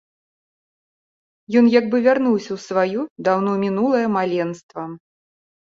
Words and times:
Ён 1.61 1.65
як 1.79 1.85
бы 1.91 1.97
вярнуўся 2.09 2.51
ў 2.55 2.59
сваё, 2.67 3.01
даўно 3.29 3.51
мінулае, 3.65 4.03
маленства. 4.19 4.83